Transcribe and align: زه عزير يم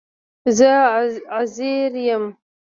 زه 0.57 0.69
عزير 1.37 1.91
يم 2.07 2.23